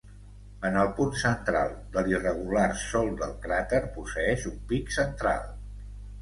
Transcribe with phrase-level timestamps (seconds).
[0.67, 5.47] En el punt central de l'irregular sòl del cràter posseeix un pic central.